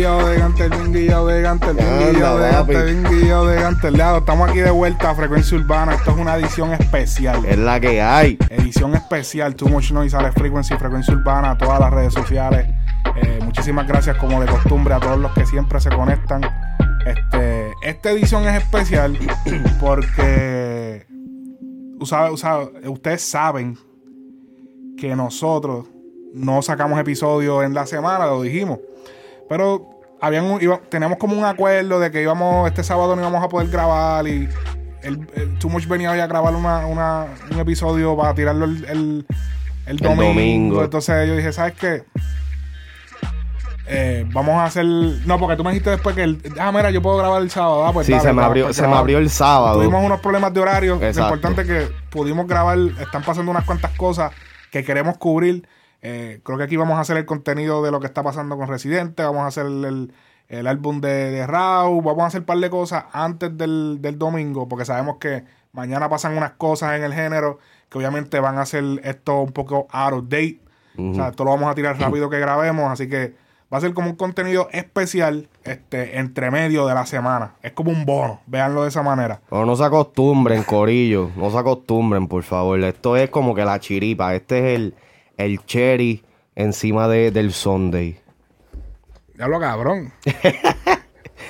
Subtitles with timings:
[0.00, 2.72] Guillado de Gantel, bien guillado de Gantel, bien Anda, guillado de papi.
[2.72, 3.92] Gantel, bien guillado de Gantel.
[3.92, 5.94] Leado, Estamos aquí de vuelta a Frecuencia Urbana.
[5.94, 7.44] Esto es una edición especial.
[7.44, 8.38] Es la que hay.
[8.48, 12.66] Edición especial, Too Much Noise, Ale Frequency, Frecuencia Urbana, todas las redes sociales.
[13.14, 16.40] Eh, muchísimas gracias, como de costumbre, a todos los que siempre se conectan.
[17.04, 19.18] Este, esta edición es especial
[19.82, 21.06] porque
[22.86, 23.76] ustedes saben
[24.96, 25.88] que nosotros
[26.32, 28.78] no sacamos episodios en la semana, lo dijimos.
[29.50, 29.90] Pero
[30.20, 33.48] habían un- iba- teníamos como un acuerdo de que íbamos, este sábado no íbamos a
[33.48, 34.48] poder grabar y
[35.02, 38.84] el, el Too Much venía hoy a grabar una, una- un episodio para tirarlo el,
[38.84, 39.26] el-
[39.86, 40.22] el domingo.
[40.24, 40.84] domingo.
[40.84, 42.04] Entonces yo dije, ¿sabes qué?
[43.88, 44.84] Eh, vamos a hacer.
[44.84, 46.40] No, porque tú me dijiste después que el.
[46.60, 47.84] Ah, mira, yo puedo grabar el sábado.
[47.84, 49.78] Ah, pues Sí, dale, se me abrió, pues se me abrió el sábado.
[49.80, 50.94] Tuvimos unos problemas de horario.
[51.00, 51.34] Lo Exacto.
[51.34, 52.78] importante es que pudimos grabar.
[53.00, 54.30] Están pasando unas cuantas cosas
[54.70, 55.66] que queremos cubrir.
[56.02, 58.68] Eh, creo que aquí vamos a hacer el contenido de lo que está pasando con
[58.68, 59.22] Residente.
[59.22, 60.12] Vamos a hacer el,
[60.48, 62.00] el- álbum de, de Raw.
[62.02, 64.68] Vamos a hacer un par de cosas antes del, del domingo.
[64.68, 68.84] Porque sabemos que mañana pasan unas cosas en el género que obviamente van a hacer
[69.04, 70.60] esto un poco out of date.
[70.98, 72.90] O sea, esto lo vamos a tirar rápido que grabemos.
[72.90, 73.34] Así que
[73.72, 77.54] va a ser como un contenido especial este, entre medio de la semana.
[77.62, 78.40] Es como un bono.
[78.46, 79.40] Véanlo de esa manera.
[79.48, 81.30] Pero no se acostumbren, corillo.
[81.36, 82.82] No se acostumbren, por favor.
[82.82, 84.34] Esto es como que la chiripa.
[84.34, 84.94] Este es el,
[85.44, 86.22] el cherry
[86.54, 88.18] encima de, del Sunday.
[89.34, 90.12] Diablo, cabrón.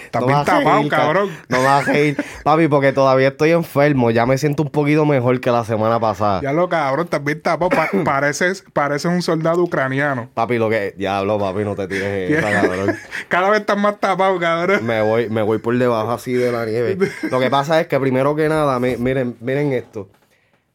[0.04, 1.30] Estás No tapado, cabrón.
[1.48, 2.16] No vas a reír.
[2.42, 4.10] Papi, porque todavía estoy enfermo.
[4.10, 6.40] Ya me siento un poquito mejor que la semana pasada.
[6.40, 7.68] Diablo, cabrón, estás bien tapado.
[7.70, 10.28] Pa- pareces, pareces un soldado ucraniano.
[10.34, 10.94] Papi, lo que...
[10.96, 12.96] Diablo, papi, no te tires esa, cabrón.
[13.28, 14.84] Cada vez estás más tapado, cabrón.
[14.84, 16.98] Me voy, me voy por debajo así de la nieve.
[17.30, 20.08] Lo que pasa es que primero que nada, mi- miren, miren esto.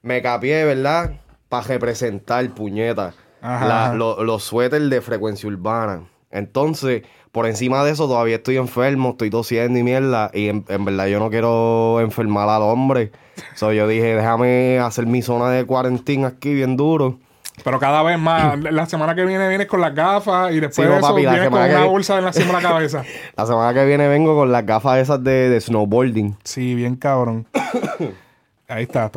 [0.01, 1.11] Me capié, ¿verdad?
[1.49, 3.13] Para representar, puñeta.
[3.41, 6.01] La- lo- los suéteres de frecuencia urbana.
[6.31, 10.31] Entonces, por encima de eso, todavía estoy enfermo, estoy tosiendo y mierda.
[10.33, 13.11] Y en, en verdad yo no quiero enfermar al hombre.
[13.55, 17.19] So, yo dije, déjame hacer mi zona de cuarentena aquí bien duro.
[17.63, 18.59] Pero cada vez más.
[18.59, 21.49] La semana que viene vienes con las gafas y después Sí, no, de eso vienes
[21.49, 23.03] con que una bolsa en la, de la cabeza.
[23.37, 26.35] La semana que viene vengo con las gafas esas de, de snowboarding.
[26.43, 27.45] Sí, bien cabrón.
[28.67, 29.09] Ahí está,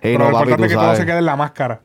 [0.00, 1.80] Pero no, lo papi, importante es que todo se quede en la máscara.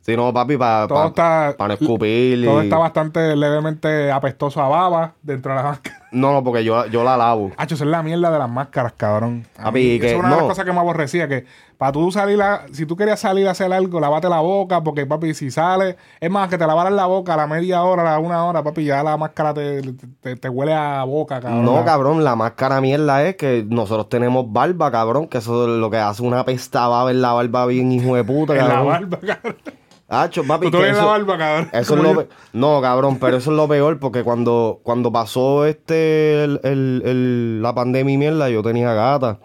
[0.00, 1.54] Sí, no, papi, para Todo está.
[1.58, 2.44] no escupir.
[2.44, 6.01] Todo y- está bastante levemente apestoso a baba dentro de la máscara.
[6.12, 7.50] No, no, porque yo, yo la lavo.
[7.56, 9.46] Hacho, esa es la mierda de las máscaras, cabrón.
[9.58, 11.46] A Papi, mí, que es una de las cosas que me aborrecía, que
[11.78, 15.04] para tú salir a, si tú querías salir a hacer algo, lavate la boca, porque
[15.04, 18.04] papi, si sale, es más, que te lavaran la boca a la media hora, a
[18.12, 19.82] la una hora, papi, ya la máscara te,
[20.20, 21.64] te, te huele a boca, cabrón.
[21.64, 25.90] No, cabrón, la máscara mierda es que nosotros tenemos barba, cabrón, que eso es lo
[25.90, 29.18] que hace una pesta baba en la barba bien hijo de puta, En la barba,
[29.18, 29.56] cabrón.
[30.14, 31.70] Hacho, papi, Tú que ves la eso- barba, cabrón.
[31.72, 35.64] Eso es lo pe- No, cabrón, pero eso es lo peor porque cuando, cuando pasó
[35.64, 39.38] este el, el- el- la pandemia y mierda, yo tenía gata.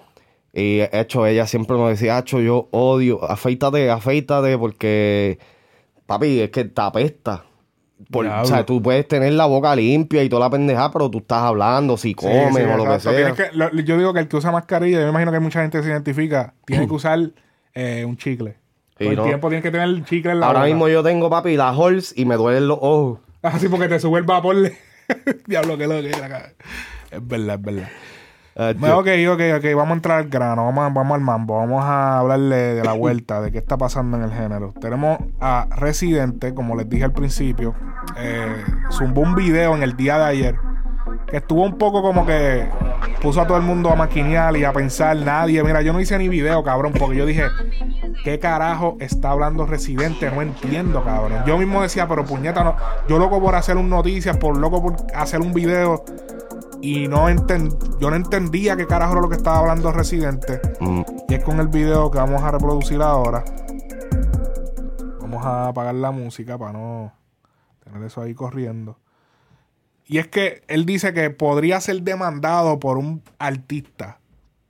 [0.53, 5.39] Y hecho, ella siempre me decía, Hacho, yo odio, afeítate, afeítate, porque
[6.05, 7.43] papi, es que te apesta.
[8.11, 11.19] Por- o sea, tú puedes tener la boca limpia y toda la pendeja, pero tú
[11.19, 13.33] estás hablando, si comes sí, o lo que sea.
[13.33, 15.81] Que- lo- yo digo que el que usa mascarilla, yo me imagino que mucha gente
[15.81, 17.19] se identifica, tiene que usar
[17.73, 18.57] eh, un chicle.
[18.99, 19.23] Todo el ¿no?
[19.25, 20.67] tiempo tienes que tener el chicle en la Ahora boca.
[20.67, 23.19] mismo yo tengo, papi, la Halls y me duelen los ojos.
[23.41, 24.55] Así porque te sube el vapor.
[25.47, 26.51] Diablo, que lo que era.
[27.11, 27.87] Es verdad, es verdad.
[28.79, 29.65] Bueno, ok, ok, ok.
[29.75, 30.65] Vamos a entrar al grano.
[30.65, 31.57] Vamos, a- vamos al mambo.
[31.57, 34.73] Vamos a hablarle de la vuelta, de qué está pasando en el género.
[34.81, 37.75] Tenemos a Residente, como les dije al principio.
[38.17, 40.55] Eh, zumbó un video en el día de ayer
[41.27, 42.67] que estuvo un poco como que
[43.21, 45.15] puso a todo el mundo a maquinear y a pensar.
[45.17, 47.45] Nadie, mira, yo no hice ni video, cabrón, porque yo dije,
[48.23, 50.29] ¿qué carajo está hablando Residente?
[50.31, 51.43] No entiendo, cabrón.
[51.45, 52.75] Yo mismo decía, pero puñeta, no.
[53.07, 56.03] Yo loco por hacer un noticias, por loco por hacer un video.
[56.79, 60.61] Y no enten- yo no entendía qué carajo era lo que estaba hablando Residente.
[60.79, 63.43] Mm, Y es con el video que vamos a reproducir ahora.
[65.21, 67.11] Vamos a apagar la música para no
[67.83, 68.97] tener eso ahí corriendo.
[70.07, 74.19] Y es que él dice que podría ser demandado por un artista,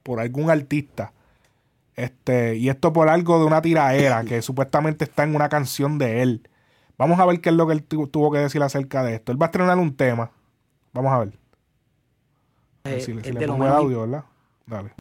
[0.04, 1.14] por algún artista.
[1.96, 6.22] Este, y esto por algo de una tiraera que supuestamente está en una canción de
[6.22, 6.48] él.
[6.98, 9.32] Vamos a ver qué es lo que él tu- tuvo que decir acerca de esto.
[9.32, 10.32] Él va a estrenar un tema.
[10.94, 11.34] Vamos a ver.
[12.86, 14.24] Eh, si le, si pongo el audio, ¿verdad?
[14.66, 14.92] Dale.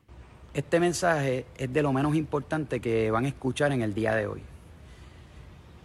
[0.53, 4.27] Este mensaje es de lo menos importante que van a escuchar en el día de
[4.27, 4.43] hoy.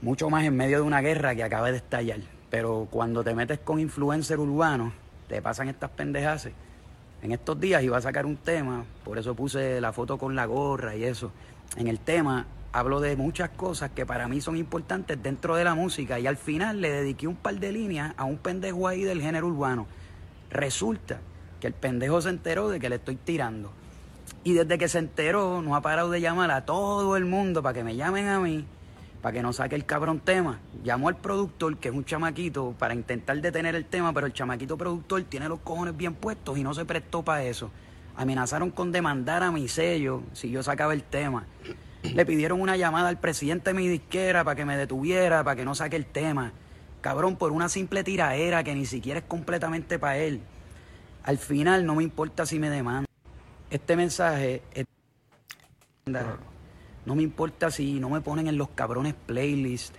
[0.02, 2.20] Mucho más en medio de una guerra que acaba de estallar.
[2.52, 4.92] Pero cuando te metes con influencer urbano,
[5.28, 6.50] te pasan estas pendejas.
[7.24, 10.46] En estos días iba a sacar un tema, por eso puse la foto con la
[10.46, 11.32] gorra y eso.
[11.78, 15.76] En el tema hablo de muchas cosas que para mí son importantes dentro de la
[15.76, 19.22] música y al final le dediqué un par de líneas a un pendejo ahí del
[19.22, 19.88] género urbano.
[20.50, 21.20] Resulta
[21.62, 23.72] que el pendejo se enteró de que le estoy tirando.
[24.44, 27.74] Y desde que se enteró, no ha parado de llamar a todo el mundo para
[27.74, 28.66] que me llamen a mí,
[29.22, 30.60] para que no saque el cabrón tema.
[30.84, 34.78] Llamó al productor, que es un chamaquito, para intentar detener el tema, pero el chamaquito
[34.78, 37.72] productor tiene los cojones bien puestos y no se prestó para eso.
[38.16, 41.46] Amenazaron con demandar a mi sello si yo sacaba el tema.
[42.04, 45.66] Le pidieron una llamada al presidente de mi disquera para que me detuviera, para que
[45.66, 46.52] no saque el tema.
[47.02, 50.42] Cabrón, por una simple tiraera que ni siquiera es completamente para él.
[51.24, 53.06] Al final no me importa si me demandan.
[53.70, 54.86] Este mensaje es...
[57.06, 59.98] No me importa si no me ponen en los cabrones playlists.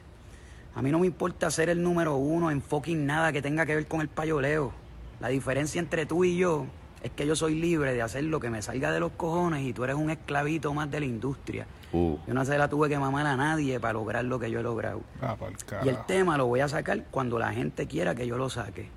[0.74, 3.74] A mí no me importa ser el número uno en fucking nada que tenga que
[3.74, 4.72] ver con el payoleo.
[5.20, 6.66] La diferencia entre tú y yo
[7.02, 9.72] es que yo soy libre de hacer lo que me salga de los cojones y
[9.72, 11.66] tú eres un esclavito más de la industria.
[11.92, 12.16] Uh.
[12.26, 14.62] Yo no se la tuve que mamar a nadie para lograr lo que yo he
[14.62, 15.02] logrado.
[15.20, 15.36] Ah,
[15.84, 18.88] Y el tema lo voy a sacar cuando la gente quiera que yo lo saque.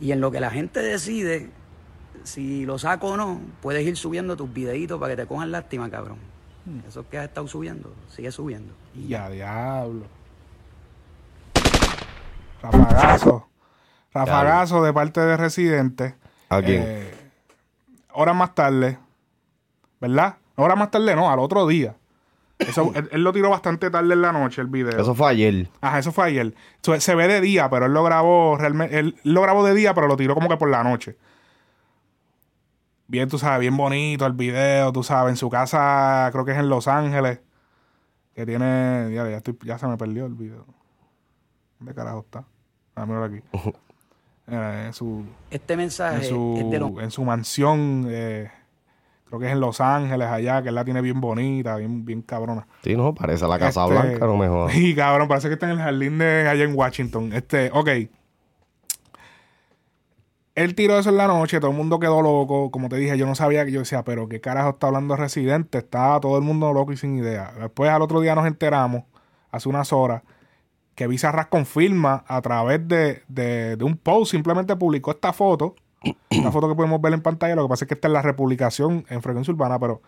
[0.00, 1.50] Y en lo que la gente decide,
[2.22, 5.90] si lo saco o no, puedes ir subiendo tus videitos para que te cojan lástima,
[5.90, 6.18] cabrón.
[6.86, 8.74] Eso que has estado subiendo, sigue subiendo.
[8.94, 10.04] Y ya, diablo.
[12.62, 13.48] Rafagazo.
[14.12, 16.14] Rafagazo de parte de Residente.
[16.48, 16.82] ¿A quién?
[16.84, 17.14] Eh,
[18.12, 18.98] horas más tarde.
[20.00, 20.36] ¿Verdad?
[20.56, 21.94] Horas más tarde, no, al otro día.
[22.58, 25.00] Eso, él, él lo tiró bastante tarde en la noche, el video.
[25.00, 25.68] Eso fue ayer.
[25.80, 26.54] Ajá, eso fue ayer.
[26.82, 28.98] So, se ve de día, pero él lo grabó realmente.
[28.98, 31.16] Él lo grabó de día, pero lo tiró como que por la noche.
[33.10, 36.58] Bien, tú sabes, bien bonito el video, tú sabes, en su casa, creo que es
[36.58, 37.40] en Los Ángeles.
[38.34, 39.10] Que tiene.
[39.12, 40.64] Ya, ya, estoy- ya se me perdió el video.
[41.80, 42.44] ¿Dónde carajo está?
[42.94, 43.40] Ah, mira aquí.
[44.50, 48.50] Eh, en su, Este en mensaje es de su, en su mansión, eh,
[49.26, 52.22] creo que es en Los Ángeles, allá, que él la tiene bien bonita, bien, bien
[52.22, 52.66] cabrona.
[52.82, 54.72] Sí, no, parece la Casa Este, Blanca, no me jodas.
[54.74, 57.32] Sí, cabrón, parece que está en el jardín de allá en Washington.
[57.32, 57.88] Este, ok.
[60.58, 62.70] Él tiró eso en la noche, todo el mundo quedó loco.
[62.70, 65.78] Como te dije, yo no sabía que yo decía, pero qué carajo está hablando Residente.
[65.78, 67.52] Estaba todo el mundo loco y sin idea.
[67.60, 69.04] Después al otro día nos enteramos,
[69.52, 70.22] hace unas horas,
[70.96, 75.76] que Bizarras confirma a través de, de- de un post, simplemente publicó esta foto.
[76.30, 77.54] Esta foto que podemos ver en pantalla.
[77.56, 80.00] Lo que pasa es que esta es la republicación en frecuencia urbana, pero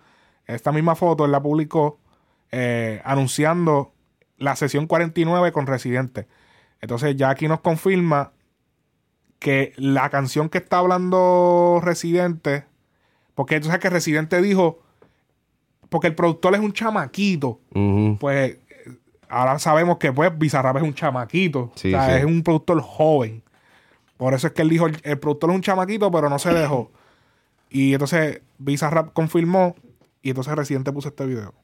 [0.47, 1.99] esta misma foto él la publicó
[2.53, 3.93] eh, anunciando
[4.37, 6.27] la sesión 49 con Residente.
[6.81, 8.33] Entonces ya aquí nos confirma
[9.41, 12.65] que la canción que está hablando Residente,
[13.35, 14.79] porque tú sabes que Residente dijo,
[15.89, 17.59] porque el productor es un chamaquito,
[18.21, 18.59] pues
[19.29, 22.21] ahora sabemos que pues Bizarrap es un chamaquito, Sí, o sea, sí.
[22.21, 23.43] es un productor joven.
[24.17, 26.53] Por eso es que él dijo, el, el productor es un chamaquito, pero no se
[26.53, 26.91] dejó.
[27.71, 29.75] Y entonces Bizarrap confirmó
[30.23, 31.55] y entonces Residente puso este video.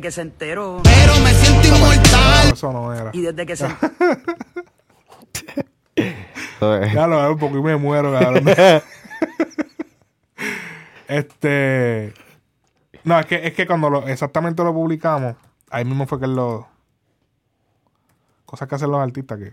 [0.00, 2.46] que se enteró Pero me siento inmortal.
[2.48, 3.10] No, eso no era.
[3.12, 3.66] y desde que se
[5.96, 8.44] Ya lo veo un poco y me muero, cabrón.
[11.08, 12.14] este.
[13.04, 15.36] No, es que, es que cuando lo, exactamente lo publicamos,
[15.70, 16.68] ahí mismo fue que lo.
[18.46, 19.52] Cosas que hacen los artistas que.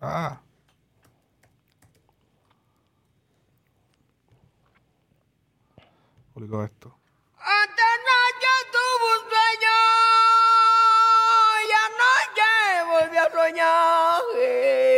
[0.00, 0.40] Ah.
[6.34, 6.96] Publicó esto.
[7.36, 9.76] Esta noche tuve un sueño
[11.68, 12.50] y anoche
[12.90, 14.91] volví a soñar.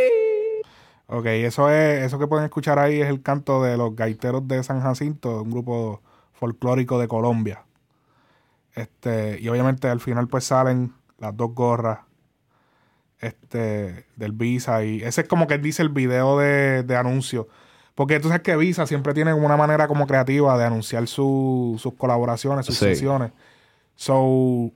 [1.07, 4.63] Ok, eso es, eso que pueden escuchar ahí es el canto de los gaiteros de
[4.63, 6.01] San Jacinto, un grupo
[6.33, 7.63] folclórico de Colombia.
[8.73, 11.99] Este, y obviamente al final pues salen las dos gorras
[13.19, 17.47] este, del Visa y ese es como que dice el video de, de anuncio.
[17.93, 21.77] Porque tú sabes que Visa siempre tiene como una manera como creativa de anunciar su-
[21.79, 22.85] sus colaboraciones, sus Sí.
[22.85, 23.31] sesiones.
[23.95, 24.71] So,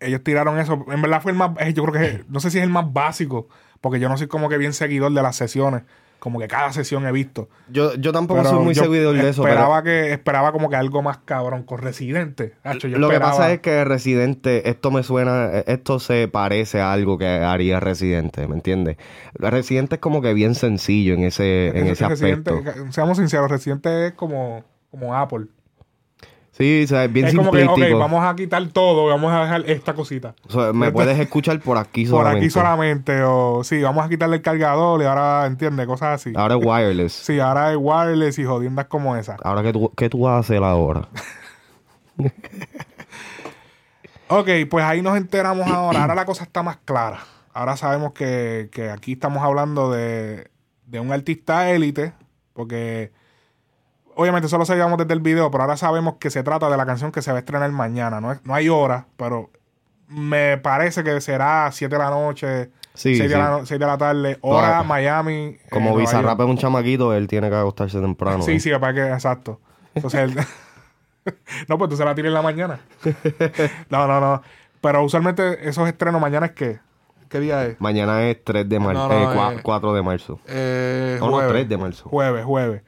[0.00, 0.84] ellos tiraron eso.
[0.90, 2.90] En verdad fue el más, eh, yo creo que, no sé si es el más
[2.90, 3.48] básico,
[3.86, 5.84] porque yo no soy como que bien seguidor de las sesiones.
[6.18, 7.48] Como que cada sesión he visto.
[7.68, 9.44] yo, yo tampoco Pero soy muy yo seguidor de eso.
[9.44, 12.54] pero Esperaba que, esperaba como que algo más cabrón con Residente.
[12.64, 16.80] Hacho, yo lo que pasa es que Residente, esto me suena, eh, esto se parece
[16.80, 18.96] a algo que haría Residente, ¿me entiendes?
[19.34, 22.60] Residente es como que bien sencillo en ese, en ese aspecto.
[22.90, 25.46] seamos sinceros, Residente es como, como Apple.
[26.56, 29.40] Sí, o sea, es bien es como que, ok, vamos a quitar todo, vamos a
[29.42, 30.34] dejar esta cosita.
[30.48, 32.46] O sea, me puedes escuchar por aquí Por solamente.
[32.46, 36.32] aquí solamente, o sí, vamos a quitarle el cargador y ahora, entiende, cosas así.
[36.34, 37.12] Ahora es wireless.
[37.12, 39.36] Sí, ahora hay wireless y jodiendas como esa.
[39.42, 41.08] Ahora, ¿qué tú, ¿qué tú vas a hacer ahora?
[44.28, 46.00] Ok, pues ahí nos enteramos ahora.
[46.02, 47.20] Ahora la cosa está más clara.
[47.52, 50.50] Ahora sabemos que, que aquí estamos hablando de,
[50.86, 52.12] de un artista élite,
[52.52, 53.12] porque
[54.18, 56.86] Obviamente eso lo sabíamos desde el video, pero ahora sabemos que se trata de la
[56.86, 58.20] canción que se va a estrenar mañana.
[58.20, 59.50] No, es- no hay hora, pero
[60.08, 63.34] me parece que será 7 de la noche, Sí, 6, de sí.
[63.34, 65.34] la, no- 6 de la tarde, hora Toda- Miami.
[65.34, 68.42] eh, Como Nueva Bizarrap es un chamaquito, él tiene que acostarse temprano.
[68.42, 68.60] Sí, ¿eh?
[68.60, 69.60] sí, para que, exacto.
[69.94, 70.36] Entonces, él-
[71.68, 72.80] no, pues tú se la tires en la mañana.
[73.90, 74.42] no, no, no.
[74.80, 76.78] Pero usualmente esos estrenos mañana es qué?
[77.28, 77.80] ¿Qué día es?
[77.80, 79.08] Mañana es 3 de marzo.
[79.08, 79.60] No, no, eh.
[79.62, 80.38] 4 de marzo.
[80.46, 81.52] Eh, No, no, jueves.
[81.52, 82.08] 3 de marzo.
[82.08, 82.82] Jueves, jueves.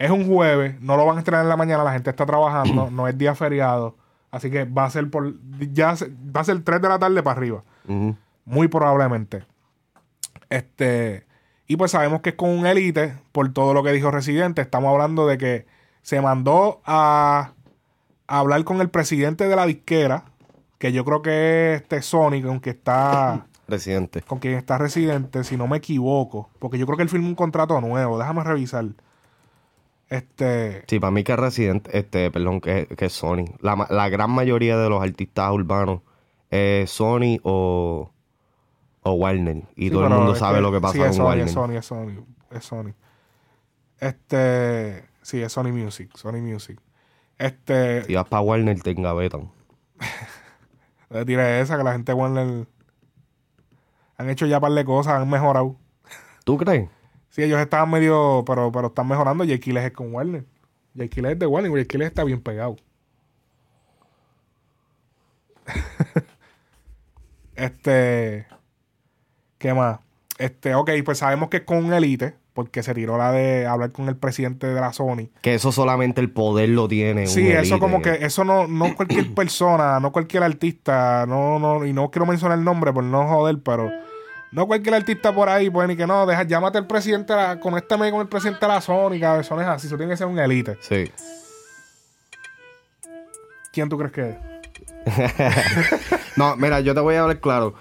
[0.00, 2.90] Es un jueves, no lo van a estrenar en la mañana, la gente está trabajando,
[2.90, 3.96] no es día feriado.
[4.30, 5.34] Así que va a ser por.
[5.74, 5.94] Ya
[6.34, 7.62] va a ser 3 de la tarde para arriba.
[8.46, 9.44] Muy probablemente.
[10.48, 11.26] Este.
[11.66, 14.62] Y pues sabemos que es con un élite, por todo lo que dijo Residente.
[14.62, 15.66] Estamos hablando de que
[16.00, 17.52] se mandó a,
[18.26, 20.24] a hablar con el presidente de la disquera,
[20.78, 23.46] que yo creo que es este Sonic, aunque está.
[23.68, 24.22] Residente.
[24.22, 26.48] con quien está Residente, si no me equivoco.
[26.58, 28.18] Porque yo creo que él firmó un contrato nuevo.
[28.18, 28.86] Déjame revisar.
[30.10, 30.84] Este.
[30.88, 33.44] Sí, para mí que es Residente, este, perdón, que, que es Sony.
[33.60, 36.00] La, la gran mayoría de los artistas urbanos
[36.50, 38.10] es Sony o,
[39.02, 39.62] o Warner.
[39.76, 41.46] Y sí, todo el mundo sabe que- lo que pasa sí, con Sony, Warner.
[41.46, 42.92] Es Sony, es Sony, es Sony.
[43.98, 45.04] Este.
[45.22, 46.10] Sí, es Sony Music.
[46.16, 46.80] Sony Music.
[47.38, 48.02] Este.
[48.04, 49.50] Si vas para Warner, te engavetan.
[51.10, 52.66] Le tiré esa que la gente de Warner
[54.16, 55.76] han hecho ya un par de cosas, han mejorado.
[56.44, 56.88] ¿Tú crees?
[57.30, 59.44] Sí, ellos estaban medio, pero, pero están mejorando.
[59.44, 60.44] Y Aquiles es con Warner.
[60.94, 62.76] Y Aquiles es de Warner, y Aquiles está bien pegado.
[67.54, 68.46] este.
[69.58, 70.00] ¿Qué más?
[70.38, 73.92] Este, ok, pues sabemos que es con un elite, porque se tiró la de hablar
[73.92, 75.28] con el presidente de la Sony.
[75.42, 77.26] Que eso solamente el poder lo tiene.
[77.26, 77.78] Sí, un eso elite.
[77.78, 82.26] como que, eso no, no cualquier persona, no cualquier artista, no, no, y no quiero
[82.26, 83.90] mencionar el nombre por no joder, pero
[84.52, 87.60] no cualquier artista por ahí puede ni que no, deja, llámate al presidente, de la-
[87.60, 90.76] conéctame con el presidente de la Sony, cabezones así, eso tiene que ser un elite.
[90.80, 91.10] Sí.
[93.72, 94.36] ¿Quién tú crees que es?
[96.36, 97.74] No, mira, yo te voy a hablar claro.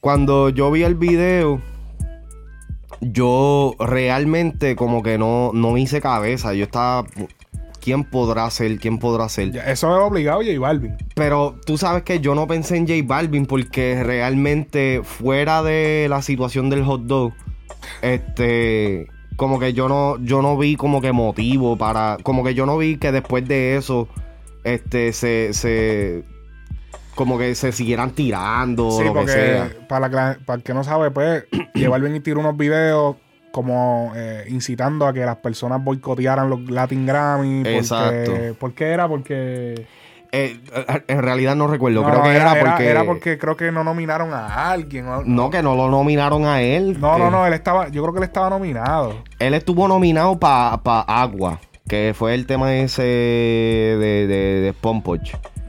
[0.00, 1.60] Cuando yo vi el video,
[3.00, 6.54] yo realmente como que no, no hice cabeza.
[6.54, 7.04] Yo estaba...
[7.80, 8.78] ¿Quién podrá ser?
[8.78, 9.52] ¿Quién podrá ser?
[9.52, 10.96] Ya, Eso es obligado J Balvin.
[11.14, 16.20] Pero tú sabes que yo no pensé en J Balvin porque realmente fuera de la
[16.22, 17.32] situación del hot dog,
[18.02, 19.06] este,
[19.36, 22.76] como que yo no, yo no vi como que motivo para, como que yo no
[22.78, 24.08] vi que después de eso,
[24.64, 26.24] este, se, se,
[27.14, 29.70] como que se siguieran tirando o Sí, lo que porque sea.
[29.88, 31.44] para, la- para el que no sabe, pues,
[31.74, 33.16] J Balvin y tiró unos videos
[33.50, 37.62] como eh, incitando a que las personas boicotearan los Latin Grammy.
[37.62, 38.32] Porque, Exacto.
[38.58, 39.08] ¿Por qué era?
[39.08, 39.86] Porque...
[40.30, 40.60] Eh,
[41.06, 44.34] en realidad no recuerdo, No, creo que era, porque, era porque creo que no nominaron
[44.34, 45.06] a alguien.
[45.24, 47.00] no que no lo nominaron a él.
[47.00, 49.14] No, que- no, no, él estaba, yo creo que él estaba nominado.
[49.38, 54.74] Él estuvo nominado para Agua, que fue el tema ese de, de, de.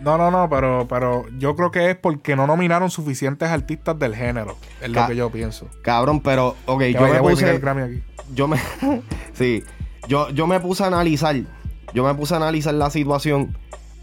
[0.01, 4.15] No, no, no, pero, pero yo creo que es porque no nominaron suficientes artistas del
[4.15, 4.56] género.
[4.82, 5.68] Es lo que yo pienso.
[5.82, 7.50] Cabrón, pero, ok, yo me puse.
[7.50, 8.03] el Grammy aquí.
[8.34, 8.58] Yo me.
[9.34, 9.63] sí.
[10.08, 11.36] Yo, yo me puse a analizar.
[11.94, 13.58] Yo me puse a analizar la situación.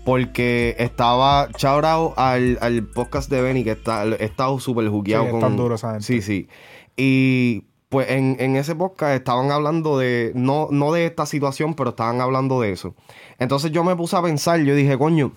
[0.04, 1.48] Porque estaba.
[1.64, 5.40] Out al, al podcast de Benny, que está, he estado súper jugueado Sí, con.
[5.40, 6.04] están duros esa gente.
[6.04, 6.48] Sí, sí.
[6.96, 10.30] Y pues en, en ese podcast estaban hablando de.
[10.36, 12.94] No, no de esta situación, pero estaban hablando de eso.
[13.38, 15.32] Entonces yo me puse a pensar, yo dije, coño.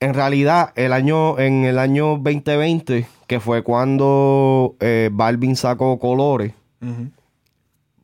[0.00, 6.52] En realidad, el año, en el año 2020, que fue cuando eh, Balvin sacó colores,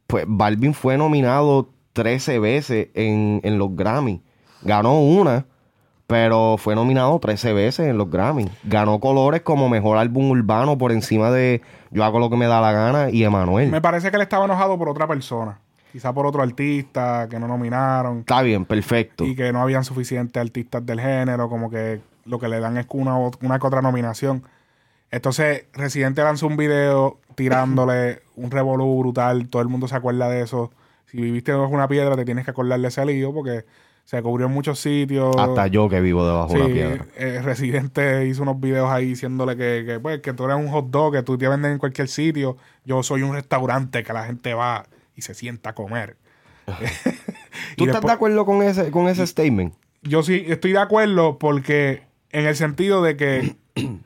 [0.07, 4.23] pues Balvin fue nominado 13 veces en, en los Grammy.
[4.63, 5.45] Ganó una,
[6.07, 8.49] pero fue nominado 13 veces en los Grammy.
[8.65, 12.61] Ganó colores como mejor álbum urbano por encima de Yo hago lo que me da
[12.61, 13.71] la gana y Emanuel.
[13.71, 15.61] Me parece que él estaba enojado por otra persona.
[15.93, 18.21] Quizá por otro artista que no nominaron.
[18.21, 19.25] Está bien, perfecto.
[19.25, 21.49] Y que no habían suficientes artistas del género.
[21.51, 24.43] Como que lo que le dan es una, una que otra nominación.
[25.11, 29.49] Entonces, Residente lanzó un video tirándole un revolú brutal.
[29.49, 30.71] Todo el mundo se acuerda de eso.
[31.07, 33.67] Si viviste bajo una piedra, te tienes que acordar de ese lío porque
[34.05, 35.37] se cubrió en muchos sitios.
[35.39, 37.07] Hasta yo que vivo debajo de Sí, una piedra.
[37.17, 40.87] eh, Residente hizo unos videos ahí diciéndole que, que, pues, que tú eres un hot
[40.89, 42.57] dog, que tú te venden en cualquier sitio.
[42.87, 46.17] Yo soy un restaurante que la gente va y se sienta a comer.
[47.77, 49.75] ¿Tú estás de acuerdo con ese, con ese statement?
[50.03, 53.57] Yo sí estoy de acuerdo porque en el sentido de que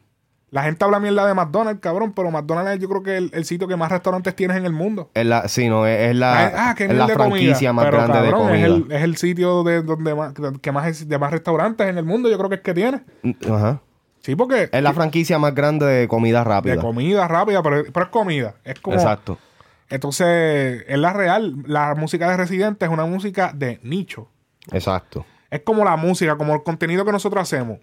[0.51, 3.45] la gente habla mierda de McDonald's, cabrón, pero McDonald's es yo creo que el, el
[3.45, 5.11] sitio que más restaurantes tienes en el mundo.
[5.15, 7.73] Es la, sí, no, es, es la, ah, es la de franquicia comida.
[7.73, 8.57] más Pero, grande de comida.
[8.57, 12.05] Es el, es el sitio de donde más, que más de más restaurantes en el
[12.05, 13.03] mundo, yo creo que es que tiene.
[13.51, 13.81] Ajá.
[14.21, 16.75] Sí, porque Es la franquicia más grande de comida rápida.
[16.75, 18.55] de comida rápida, pero, pero es comida.
[18.65, 19.39] Es como Exacto.
[19.89, 21.57] Entonces, es la real.
[21.67, 24.29] La música de Residente es una música de nicho.
[24.73, 25.25] Exacto.
[25.51, 27.79] Es como la música, como el contenido que nosotros hacemos.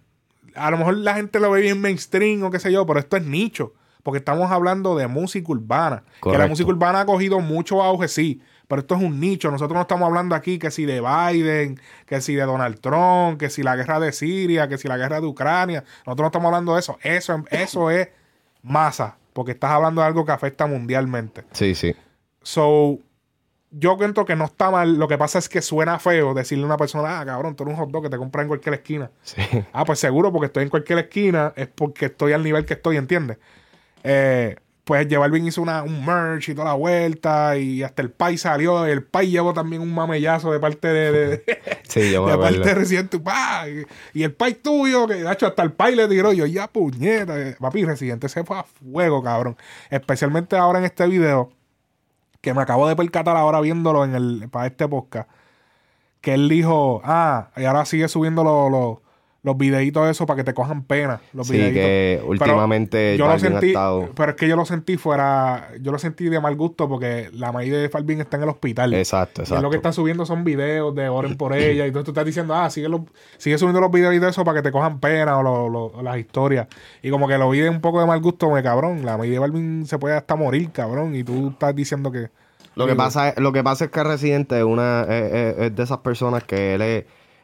[0.55, 3.17] A lo mejor la gente lo ve bien mainstream o qué sé yo, pero esto
[3.17, 3.73] es nicho.
[4.03, 6.03] Porque estamos hablando de música urbana.
[6.21, 6.49] Que la Correcto.
[6.49, 8.41] música urbana ha cogido mucho auge, sí.
[8.67, 9.49] Pero esto es un nicho.
[9.49, 13.49] Nosotros no estamos hablando aquí que si de Biden, que si de Donald Trump, que
[13.49, 15.85] si la guerra de Siria, que si la guerra de Ucrania.
[16.05, 16.97] Nosotros no estamos hablando de eso.
[17.01, 18.09] Eso, eso es
[18.61, 19.17] masa.
[19.33, 21.43] Porque estás hablando de algo que afecta mundialmente.
[21.51, 21.95] Sí, sí.
[22.41, 22.99] So,
[23.71, 24.97] yo cuento que no está mal.
[24.97, 27.75] Lo que pasa es que suena feo decirle a una persona, ah, cabrón, tú eres
[27.75, 29.11] un hot dog que te compras en cualquier esquina.
[29.23, 29.41] Sí.
[29.73, 32.97] Ah, pues seguro, porque estoy en cualquier esquina, es porque estoy al nivel que estoy,
[32.97, 33.37] ¿entiendes?
[34.03, 38.11] Eh, pues J Balvin hizo una, un merch y toda la vuelta, y hasta el
[38.11, 41.43] Pai salió, y el Pai llevó también un mamellazo de parte de, de,
[41.87, 43.65] Sí, me de parte de Residente, pa,
[44.13, 47.39] y, el Pai tuyo, que de hecho hasta el Pai le tiró, yo ya puñeta,
[47.39, 49.55] eh, papi, Residente se fue a fuego, cabrón.
[49.89, 51.51] Especialmente ahora en este video,
[52.41, 55.29] que me acabo de percatar ahora viéndolo en el, para este podcast,
[56.19, 59.02] que él dijo, ah, y ahora sigue subiendo los, los,
[59.43, 61.19] los videitos de eso para que te cojan pena.
[61.33, 61.75] Los Sí, videitos.
[61.75, 65.91] que Pero últimamente yo lo sentí, estado- pero es que yo lo sentí fuera, yo
[65.91, 68.93] lo sentí de mal gusto porque la maíz de Falvin está en el hospital.
[68.93, 69.61] Exacto, Y exacto.
[69.61, 71.83] lo que está subiendo son videos de oren por ella.
[71.83, 73.01] Y entonces tú estás diciendo, ah, sigue, los-
[73.37, 76.01] sigue subiendo los videos de eso para que te cojan pena o, lo- lo- o
[76.01, 76.67] las historias.
[77.01, 79.05] Y como que lo vi de un poco de mal gusto, me cabrón.
[79.05, 81.15] La maíz de Balvin se puede hasta morir, cabrón.
[81.15, 82.29] Y tú estás diciendo que.
[82.75, 85.75] Lo que, pasa es, lo que pasa es que Residente es, una, es, es- es
[85.75, 87.03] de esas personas que él es,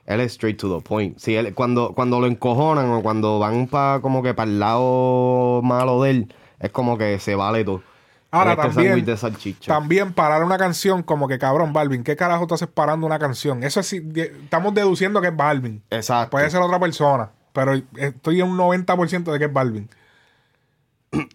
[0.10, 1.20] él es straight to the point.
[1.20, 5.62] Si él, cuando, cuando lo encojonan o cuando van pa, como que para el lado
[5.64, 7.84] malo de él, es como que se vale todo.
[8.32, 9.72] Ahora este también, de salchicha.
[9.72, 13.64] también parar una canción como que cabrón, Balvin, ¿qué carajo tú haces parando una canción?
[13.64, 15.84] Eso sí, estamos deduciendo que es Balvin.
[15.92, 16.32] Exacto.
[16.32, 19.90] Puede ser otra persona, pero estoy en un 90% de que es Balvin.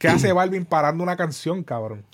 [0.00, 2.04] ¿Qué hace Balvin parando una canción, cabrón?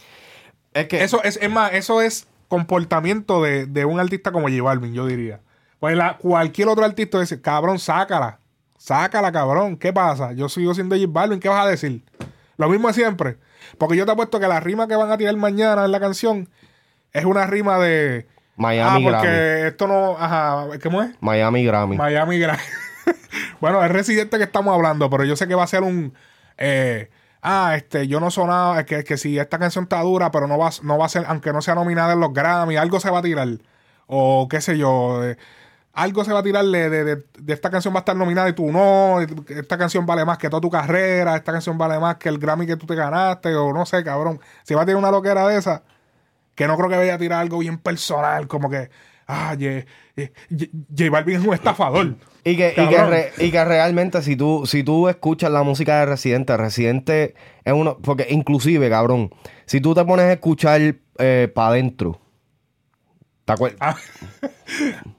[0.74, 4.62] Es que Eso es, es más, eso es comportamiento de, de un artista como J
[4.62, 5.40] Balvin, yo diría.
[5.80, 8.38] Pues la- cualquier otro artista dice, cabrón, sácala.
[8.78, 9.76] Sácala, cabrón.
[9.76, 10.32] ¿Qué pasa?
[10.32, 12.02] Yo sigo siendo J Balvin, ¿qué vas a decir?
[12.56, 13.36] Lo mismo de siempre.
[13.78, 16.48] Porque yo te apuesto que la rima que van a tirar mañana en la canción
[17.12, 18.26] es una rima de.
[18.56, 19.66] Miami ah, porque Grammy.
[19.68, 20.16] esto no.
[20.18, 21.10] Ajá, ¿cómo es?
[21.20, 21.96] Miami Grammy.
[21.96, 22.62] Miami Grammy.
[23.60, 26.12] bueno, es residente que estamos hablando, pero yo sé que va a ser un.
[26.58, 27.10] eh,
[27.42, 28.84] ah, este, yo no sonaba.
[28.84, 31.52] Que, que si esta canción está dura, pero no va, no va a ser, aunque
[31.52, 33.48] no sea nominada en los Grammy, algo se va a tirar.
[34.06, 35.24] O qué sé yo.
[35.24, 35.36] eh,
[35.92, 38.52] algo se va a tirar de, de- de- esta canción va a estar nominada y
[38.52, 39.20] tú no.
[39.20, 41.36] Esta canción vale más que toda tu carrera.
[41.36, 43.54] Esta canción vale más que el Grammy que tú te ganaste.
[43.54, 44.40] O no sé, cabrón.
[44.62, 45.82] Si va a tirar una loquera de esa
[46.54, 48.90] que no creo que vaya a tirar algo bien personal, como que,
[49.26, 52.14] ah, J Balvin es un estafador.
[52.44, 56.00] Y que, y, que re- y que realmente si tú, si tú escuchas la música
[56.00, 59.30] de Residente, Residente es uno, porque inclusive, cabrón,
[59.66, 60.80] si tú te pones a escuchar
[61.54, 62.20] para adentro,
[63.44, 63.78] ¿te acuerdas?
[63.80, 63.96] Ah,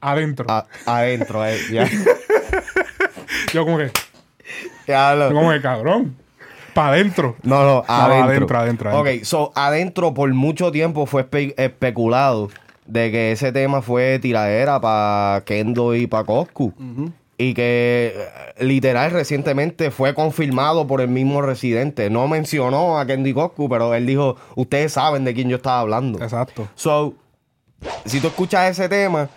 [0.00, 0.46] adentro.
[0.48, 1.88] A- adentro, eh, ya.
[3.52, 3.90] Yo como que,
[4.86, 6.16] Ya lo- yo como que cabrón.
[6.74, 7.36] Para adentro.
[7.42, 8.24] No, no, adentro.
[8.28, 9.18] adentro, adentro, adentro.
[9.18, 12.48] Ok, so, adentro por mucho tiempo fue espe- especulado
[12.86, 16.72] de que ese tema fue tiradera para Kendo y para Coscu.
[17.36, 18.14] Y que
[18.58, 22.08] literal recientemente fue confirmado por el mismo residente.
[22.08, 25.80] No mencionó a Kendo y Coscu, pero él dijo, ustedes saben de quién yo estaba
[25.80, 26.22] hablando.
[26.22, 26.68] Exacto.
[26.74, 27.14] So,
[28.04, 29.28] si tú escuchas ese tema,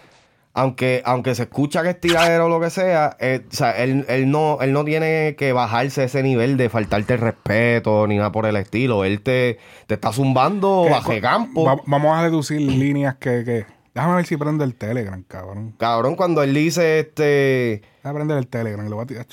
[0.53, 4.05] aunque, aunque se escucha que es tiradero o lo que sea, eh, o sea, él,
[4.07, 8.31] él no, él no tiene que bajarse ese nivel de faltarte el respeto ni nada
[8.31, 9.03] por el estilo.
[9.03, 11.65] Él te, te está zumbando bajo campo.
[11.65, 13.65] va- vamos a deducir líneas que, que.
[13.93, 15.73] Déjame ver si prende el Telegram, cabrón.
[15.77, 17.81] Cabrón, cuando él dice este.
[18.03, 19.25] Déjame prender el Telegram, lo voy a tirar.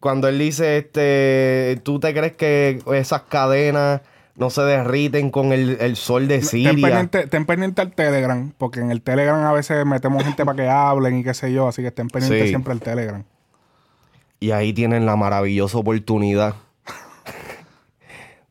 [0.00, 1.78] Cuando él dice este.
[1.82, 4.00] ¿Tú te crees que esas cadenas
[4.36, 6.72] no se derriten con el, el sol de Ten Siria?
[6.72, 10.68] pendiente, ten pendiente al Telegram, porque en el Telegram a veces metemos gente para que
[10.68, 12.48] hablen y qué sé yo, así que estén pendientes Sí.
[12.48, 13.22] siempre al Telegram.
[14.40, 16.56] Y ahí tienen la maravillosa oportunidad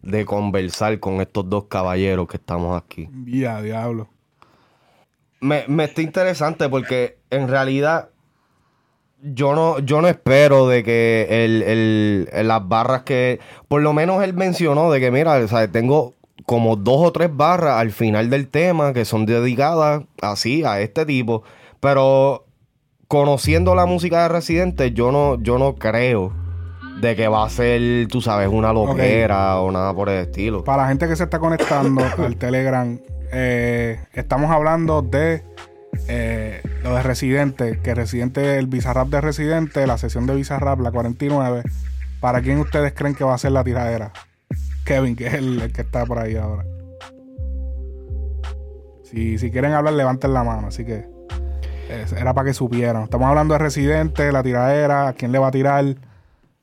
[0.01, 3.09] de conversar con estos dos caballeros que estamos aquí.
[3.25, 4.09] Ya, diablo.
[5.39, 8.09] Me, me está interesante porque en realidad
[9.23, 13.39] yo no, yo no espero de que el, el- el- las barras que...
[13.67, 16.13] Por lo menos él mencionó de que, mira, o sea, tengo
[16.45, 21.05] como dos o tres barras al final del tema que son dedicadas así a este
[21.05, 21.43] tipo.
[21.79, 22.45] Pero
[23.07, 26.33] conociendo la música de Residente, yo no, yo no creo
[26.99, 30.63] de que va a ser, tú sabes, una loquera o nada por el estilo.
[30.63, 32.99] Para la gente que se está conectando al Telegram,
[33.31, 35.43] eh, estamos hablando de
[36.07, 40.91] eh, lo de Residente, que Residente, el Bizarrap de Residente, la sesión de Bizarrap, la
[40.91, 41.63] 49.
[42.19, 44.11] ¿Para quién ustedes creen que va a ser la tiradera?
[44.85, 46.65] Kevin, que es el, el que está por ahí ahora.
[49.03, 50.67] Si, si quieren hablar, levanten la mano.
[50.67, 51.05] Así que
[51.89, 53.03] eh, era para que supieran.
[53.03, 55.85] Estamos hablando de Residente, la tiradera, a quién le va a tirar.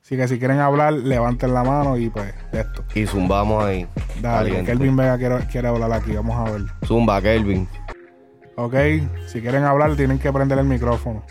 [0.03, 2.83] Así que si quieren hablar, levanten la mano y pues esto.
[2.95, 3.87] Y zumbamos ahí.
[4.21, 4.71] Dale, Caliente.
[4.71, 6.11] Kelvin Vega quiere, quiere hablar aquí.
[6.13, 6.61] Vamos a ver.
[6.85, 7.67] Zumba, Kelvin.
[8.55, 8.75] Ok,
[9.27, 11.23] si quieren hablar, tienen que prender el micrófono.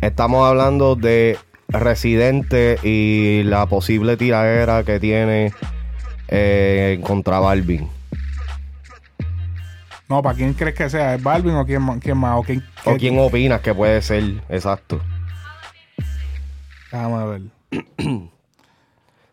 [0.00, 5.52] Estamos hablando de Residente y la posible tiradera que tiene
[6.28, 7.88] eh, contra Balvin.
[10.08, 11.14] No, ¿para quién crees que sea?
[11.14, 12.38] ¿Es Balvin o quién, más?
[12.38, 14.42] ¿O quién, ¿O qué- quién opinas que puede ser?
[14.48, 15.00] Exacto.
[16.92, 17.40] Déjame ver.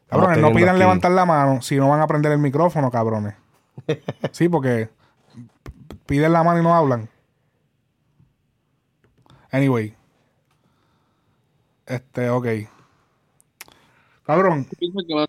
[0.10, 3.34] Cabrones, no pidan aquí- levantar la mano si no van a prender el micrófono, cabrones.
[4.32, 4.90] Sí, porque
[6.12, 7.10] piden la mano y no hablan.
[9.50, 9.96] Anyway.
[11.86, 12.48] Este, ok.
[14.26, 15.28] Cabrón, pienso que va a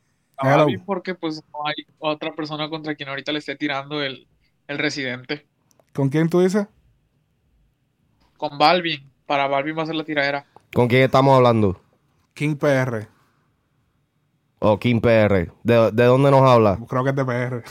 [0.49, 0.65] Hello.
[0.65, 4.27] Balvin porque pues no hay otra persona contra quien ahorita le esté tirando el,
[4.67, 5.47] el residente.
[5.93, 6.67] ¿con quién tú dices?
[8.37, 10.47] Con Balvin, para Balvin va a ser la tiradera.
[10.75, 11.81] ¿Con quién estamos hablando?
[12.35, 13.07] King PR.
[14.59, 15.53] O Kim PR.
[15.63, 16.77] ¿De, de dónde nos habla?
[16.89, 17.65] Creo que es de PR.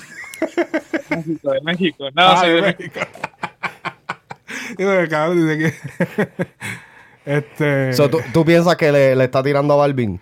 [1.10, 2.06] México, de México.
[2.16, 3.00] No, Ah, soy de de México.
[3.00, 3.00] México.
[4.78, 5.74] Digo, el cabrón dice
[6.06, 6.48] que.
[7.26, 7.94] este.
[7.94, 10.20] So, ¿tú, tú piensas que le, le está tirando a Balvin?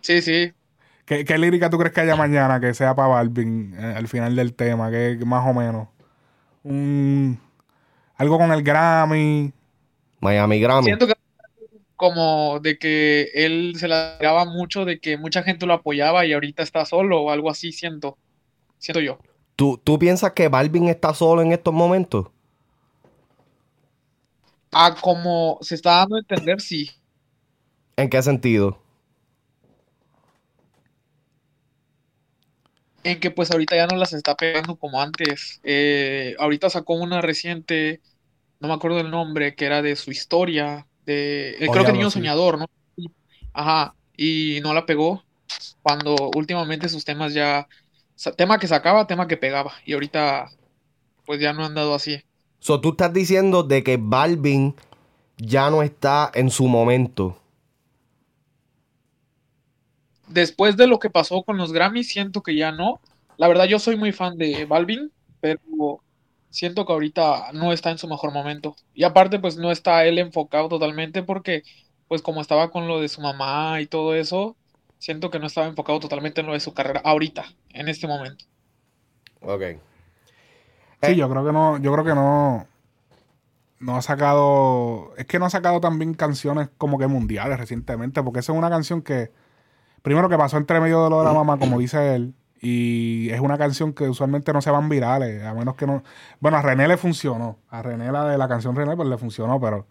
[0.00, 0.52] Sí, sí.
[1.04, 4.34] ¿qué, qué lírica tú crees que haya mañana que sea para Balvin eh, al final
[4.36, 4.90] del tema?
[4.90, 5.88] Que que más o menos.
[6.64, 7.38] Un,
[8.16, 9.52] algo con el Grammy.
[10.20, 10.84] Miami Grammy.
[10.84, 11.14] Siento que
[11.96, 16.32] como de que él se la tiraba mucho, de que mucha gente lo apoyaba y
[16.32, 18.18] ahorita está solo o algo así, siento.
[18.82, 19.18] Siento yo.
[19.56, 22.26] ¿Tú, ¿Tú piensas que Balvin está solo en estos momentos?
[24.72, 26.90] Ah, como se está dando a entender, sí.
[27.96, 28.78] ¿En qué sentido?
[33.04, 35.60] En que pues ahorita ya no las está pegando como antes.
[35.64, 38.00] Eh, ahorita sacó una reciente,
[38.60, 42.10] no me acuerdo del nombre, que era de su historia, de, eh, creo que Niño
[42.10, 42.14] sí.
[42.14, 42.66] Soñador, ¿no?
[43.52, 45.24] Ajá, y no la pegó
[45.82, 47.68] cuando últimamente sus temas ya,
[48.36, 50.50] tema que sacaba, tema que pegaba, y ahorita
[51.24, 52.22] pues ya no han dado así.
[52.58, 54.74] So, tú estás diciendo de que Balvin
[55.36, 57.36] ya no está en su momento.
[60.28, 63.00] Después de lo que pasó con los Grammys, siento que ya no.
[63.36, 66.02] La verdad, yo soy muy fan de Balvin, pero
[66.50, 68.76] siento que ahorita no está en su mejor momento.
[68.94, 71.64] Y aparte, pues no está él enfocado totalmente porque,
[72.08, 74.56] pues como estaba con lo de su mamá y todo eso,
[75.02, 78.44] siento que no estaba enfocado totalmente en lo de su carrera ahorita, en este momento.
[79.40, 79.62] Ok.
[81.02, 82.68] Sí, yo creo que no, yo creo que no.
[83.80, 85.12] No ha sacado.
[85.16, 88.22] Es que no ha sacado también canciones como que mundiales recientemente.
[88.22, 89.32] Porque esa es una canción que.
[90.02, 92.34] Primero que pasó entre medio de lo de la mamá, como dice él.
[92.60, 95.42] Y es una canción que usualmente no se van virales.
[95.42, 96.04] A menos que no.
[96.38, 97.58] Bueno, a René le funcionó.
[97.70, 99.88] A René la de la canción René, pues le funcionó, pero.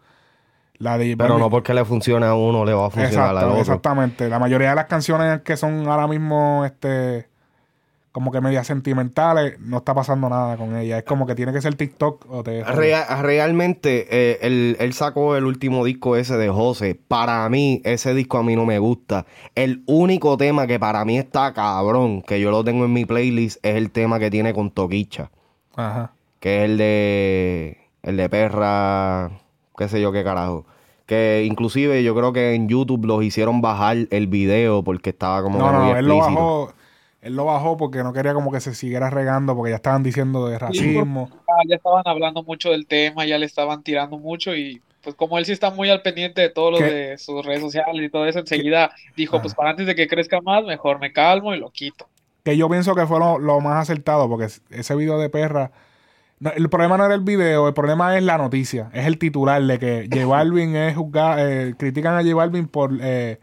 [0.77, 3.49] La de Pero no porque le funcione a uno, le va a funcionar al Exacto,
[3.49, 3.61] otro.
[3.61, 4.29] exactamente.
[4.29, 7.27] La mayoría de las canciones que son ahora mismo, este,
[8.11, 10.97] como que medias sentimentales, no está pasando nada con ella.
[10.97, 12.63] Es como que tiene que ser TikTok o te.
[12.63, 16.99] Rea- realmente, eh, él, él sacó el último disco ese de José.
[17.07, 19.27] Para mí, ese disco a mí no me gusta.
[19.53, 23.63] El único tema que para mí está cabrón, que yo lo tengo en mi playlist,
[23.63, 25.29] es el tema que tiene con Toquicha.
[25.75, 26.11] Ajá.
[26.39, 27.77] Que es el de.
[28.01, 29.31] El de perra.
[29.77, 30.65] Qué sé yo qué carajo.
[31.05, 35.59] Que inclusive yo creo que en YouTube los hicieron bajar el video porque estaba como
[35.59, 36.73] No, que no, muy no, él lo bajó.
[37.21, 40.47] Él lo bajó porque no quería como que se siguiera regando porque ya estaban diciendo
[40.47, 41.29] de racismo.
[41.47, 45.37] Ah, ya estaban hablando mucho del tema, ya le estaban tirando mucho y pues como
[45.37, 46.85] él sí está muy al pendiente de todo lo ¿Qué?
[46.85, 49.43] de sus redes sociales y todo eso, enseguida dijo, Ajá.
[49.43, 52.07] pues para antes de que crezca más, mejor me calmo y lo quito.
[52.43, 55.71] Que yo pienso que fue lo, lo más acertado porque ese video de perra.
[56.41, 58.89] No, el problema no era el video, el problema es la noticia.
[58.93, 61.37] Es el titular de que J Balvin es juzgado.
[61.39, 63.39] eh, critican a J Balvin por, eh,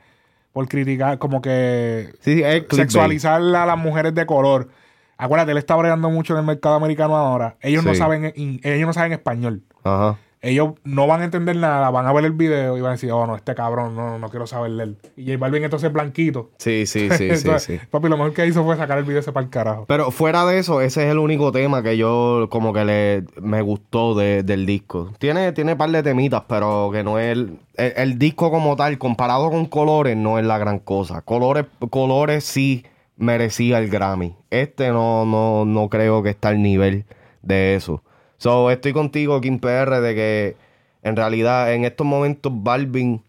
[0.53, 2.71] por criticar, como que Sí, sí, es clickbait.
[2.91, 4.69] sexualizar a las mujeres de color.
[5.17, 7.57] Acuérdate, él está bregando mucho en el mercado americano ahora.
[7.61, 9.63] Ellos no saben ellos no saben español.
[9.83, 10.17] Ajá.
[10.41, 13.11] Ellos no van a entender nada, van a ver el video y van a decir,
[13.11, 14.97] oh no, este cabrón, no, no quiero saber él.
[15.17, 16.51] Y J Balvin entonces blanquito.
[16.59, 17.81] Sí, sí, sí, sí, sí.
[17.91, 19.85] Papi, lo mejor que hizo fue sacar el video ese para el carajo.
[19.89, 23.63] Pero fuera de eso, ese es el único tema que yo como que le me
[23.63, 25.13] gustó de- del disco.
[25.19, 28.97] Tiene, tiene par de temitas, pero que no es el, el, el disco como tal,
[28.99, 31.23] comparado con Colores, no es la gran cosa.
[31.23, 32.85] Colores, Colores sí
[33.17, 34.37] merecía el Grammy.
[34.51, 37.05] Este no, no, no creo que está al nivel
[37.43, 38.03] de eso.
[38.39, 40.57] So, estoy contigo, Kim PR, de que
[41.03, 43.23] en realidad en estos momentos Balvin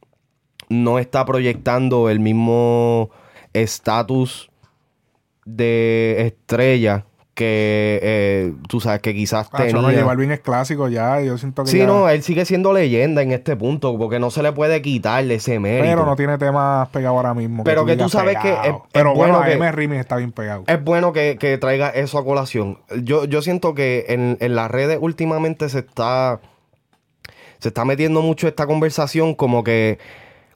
[0.69, 3.09] no está proyectando el mismo
[3.53, 4.51] estatus
[5.45, 7.05] de estrella
[7.39, 9.73] que eh, tú sabes que quizás Ah, tenía.
[9.73, 11.21] no, J Balvin es clásico ya.
[11.21, 14.29] Yo siento que Sí, ya- no, él sigue siendo leyenda en este punto, porque no
[14.29, 15.85] se le puede quitarle ese mérito.
[15.85, 17.63] Pero no tiene temas pegados ahora mismo.
[17.63, 18.63] Pero que tú sabes que pegado.
[18.63, 20.65] es- es Pero bueno, bueno que- M Remix está bien pegado.
[20.67, 22.79] Es bueno que, que traiga eso a colación.
[23.03, 26.41] Yo, yo siento que en, en las redes últimamente se está.
[27.59, 29.97] Se está metiendo mucho esta conversación como que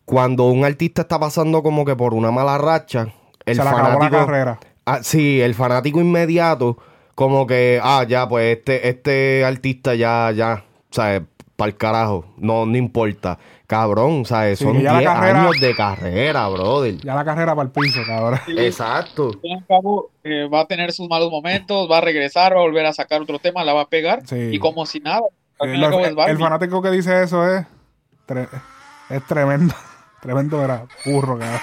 [0.05, 3.07] cuando un artista está pasando como que por una mala racha,
[3.45, 4.25] el Se le acabó la fanático.
[4.25, 4.59] carrera.
[4.85, 6.77] Ah, sí, el fanático inmediato,
[7.15, 11.21] como que, ah, ya, pues este, este artista ya, ya, ¿sabes?
[11.55, 13.37] Para el carajo, no, no importa.
[13.67, 14.59] Cabrón, ¿sabes?
[14.59, 16.97] Sí, Son que 10 ya la carrera- años de carrera, brother.
[16.97, 18.39] Ya la carrera para el piso, cabrón.
[18.57, 19.27] Exacto.
[19.33, 22.53] Al fin y al cabo, eh, va a tener sus malos momentos, va a regresar,
[22.55, 24.35] va a volver a sacar otro tema, la va a pegar Sí.
[24.51, 25.21] y como si nada.
[25.59, 27.65] El, fanático que dice eso es.
[28.27, 28.49] tre-
[29.09, 29.73] es tremendo.
[30.21, 30.85] Tremendo era.
[31.05, 31.59] Burro, cabrón.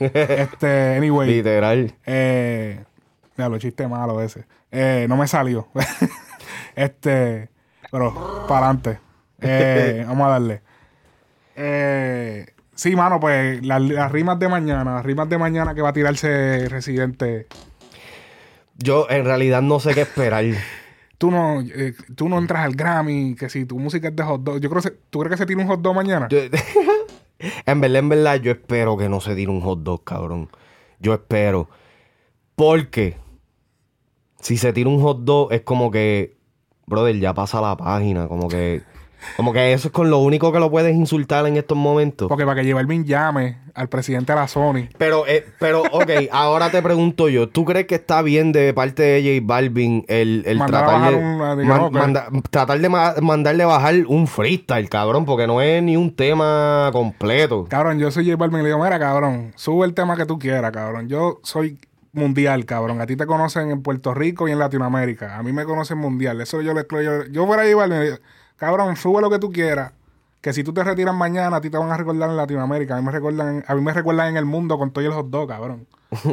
[0.00, 1.28] Este, anyway.
[1.28, 1.94] Literal.
[2.06, 2.84] Eh,
[3.36, 4.44] ya lo chiste malo ese.
[4.70, 5.68] Eh, no me salió.
[6.76, 7.48] este,
[7.90, 8.98] pero para adelante.
[9.40, 10.62] Eh, vamos a darle.
[11.56, 15.90] Eh, sí, mano, pues las, las rimas de mañana, las rimas de mañana que va
[15.90, 17.46] a tirarse Residente.
[18.78, 20.44] Yo en realidad no sé qué esperar.
[21.18, 24.42] Tú no, eh, tú no entras al Grammy, que si tu música es de hot
[24.42, 24.60] dog.
[24.60, 26.28] Yo creo que ¿Tú crees que se tira un hot dog mañana?
[27.66, 30.48] En verdad, en verdad, yo espero que no se tire un hot dog, cabrón.
[31.00, 31.68] Yo espero.
[32.54, 33.16] Porque
[34.40, 36.36] si se tira un hot dog, es como que,
[36.86, 38.28] brother, ya pasa la página.
[38.28, 38.82] Como que,
[39.36, 42.28] como que eso es con lo único que lo puedes insultar en estos momentos.
[42.28, 44.88] Porque para que el llame al presidente de la Sony.
[44.98, 49.02] Pero, eh, pero, ok, ahora te pregunto yo, ¿tú crees que está bien de parte
[49.02, 53.14] de J Balvin el, el a tratar, de, un- man- digamos manda- tratar de ma-
[53.22, 55.24] mandarle bajar un freestyle, cabrón?
[55.24, 57.64] Porque no es ni un tema completo.
[57.68, 60.38] Cabrón, yo soy J Balvin y le digo, mira, cabrón, sube el tema que tú
[60.38, 61.08] quieras, cabrón.
[61.08, 61.78] Yo soy
[62.12, 63.00] mundial, cabrón.
[63.00, 65.38] A ti te conocen en Puerto Rico y en Latinoamérica.
[65.38, 66.40] A mí me conocen mundial.
[66.42, 68.16] Eso yo le yo, yo fuera J Balvin, le digo,
[68.62, 69.92] cabrón, sube lo que tú quieras.
[70.40, 72.94] Que si tú te retiras mañana, a ti te van a recordar en Latinoamérica.
[72.96, 75.12] A mí me recuerdan, a mí me recuerdan en el mundo con todo y el
[75.12, 75.86] hot dog, cabrón.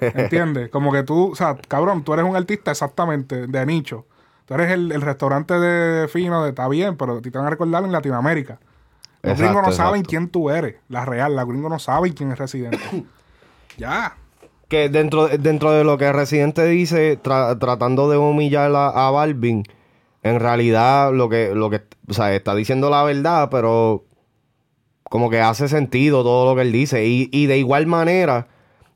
[0.00, 0.68] ¿Entiendes?
[0.70, 4.06] Como que tú, o sea, cabrón, tú eres un artista exactamente de nicho.
[4.46, 7.46] Tú eres el, el restaurante de fino, de, está bien, pero a ti te van
[7.46, 8.58] a recordar en Latinoamérica.
[9.22, 11.36] Los Exacto, gringos no saben quién tú eres, la real.
[11.36, 12.78] Los gringos no saben quién es residente.
[13.76, 14.16] ya.
[14.68, 19.64] Que dentro, dentro de lo que Residente dice, tra- tratando de humillar a, a Balvin,
[20.22, 24.04] en realidad lo que, lo que, o sea, está diciendo la verdad, pero
[25.04, 27.06] como que hace sentido todo lo que él dice.
[27.06, 28.48] Y, y de igual manera,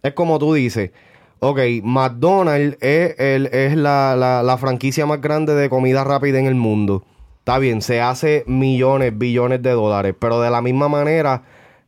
[0.03, 0.93] es como tú dices,
[1.41, 6.55] ok, McDonald's es, el- es la, la- franquicia más grande de comida rápida en el
[6.55, 7.05] mundo.
[7.41, 11.43] Está bien, se hace millones, billones de dólares, pero de la misma manera,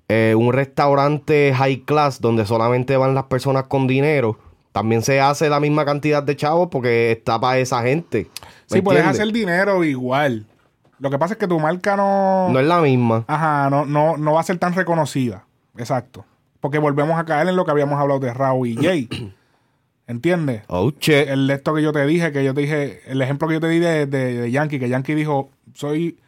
[0.09, 4.38] eh, un restaurante high class donde solamente van las personas con dinero,
[4.76, 8.28] también se hace la misma cantidad de chavos porque está para esa gente.
[8.70, 10.44] ¿me Sí, puedes hacer dinero igual.
[10.98, 12.50] Lo que pasa es que tu marca no.
[12.50, 13.24] No es la misma.
[13.26, 15.44] Ajá, no, no, no va a ser tan reconocida.
[15.78, 16.26] Exacto.
[16.60, 19.08] Porque volvemos a caer en lo que habíamos hablado de Raúl y Jay.
[20.06, 20.62] ¿Entiendes?
[20.68, 20.92] Oh.
[21.06, 23.60] El de esto que yo te dije, que yo te dije, el ejemplo que yo
[23.60, 26.18] te di de, de- de Yankee, que Yankee dijo, soy,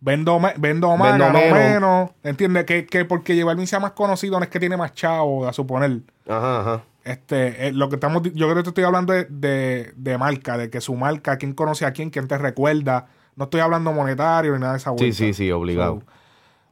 [0.00, 1.58] vendo, me- vendo más, Vendo menos.
[1.58, 2.10] menos.
[2.22, 2.64] ¿Entiendes?
[2.66, 6.00] Que, que porque Balvin sea más conocido no es que tiene más chavo, a suponer.
[6.28, 6.82] Ajá, ajá.
[7.06, 10.58] Este, eh, lo que estamos, yo creo que te estoy hablando de, de, de marca,
[10.58, 13.06] de que su marca, quién conoce a quién, quién te recuerda.
[13.36, 15.16] No estoy hablando monetario ni nada de esa Sí, vuelta.
[15.16, 16.00] sí, sí, obligado.
[16.00, 16.06] So,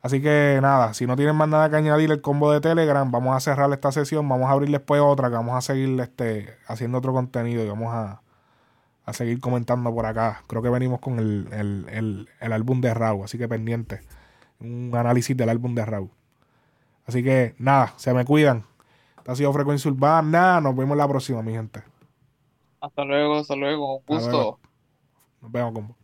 [0.02, 3.36] así que nada, si no tienen más nada que añadir el combo de Telegram, vamos
[3.36, 6.98] a cerrar esta sesión, vamos a abrir después otra, que vamos a seguir este, haciendo
[6.98, 8.20] otro contenido y vamos a,
[9.06, 10.42] a seguir comentando por acá.
[10.48, 14.00] Creo que venimos con el, el, el, el álbum de Raúl, así que pendiente.
[14.58, 16.10] Un análisis del álbum de Raúl.
[17.06, 18.64] Así que nada, se me cuidan.
[19.24, 20.60] Esta ha sido Frecuencia Urbana.
[20.60, 21.82] Nos vemos la próxima, mi gente.
[22.78, 23.96] Hasta luego, hasta luego.
[23.96, 24.58] Un gusto.
[25.40, 25.96] Nos vemos, combo.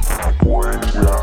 [0.00, 1.16] Frecuencia